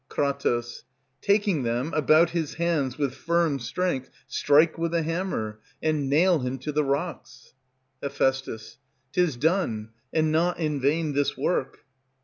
[0.09, 0.31] Kr.
[1.21, 6.57] Taking them, about his hands with firm strength Strike with the hammer, and nail him
[6.57, 7.53] to the rocks.
[8.01, 8.17] Heph.
[9.11, 11.85] 'T is done, and not in vain this work.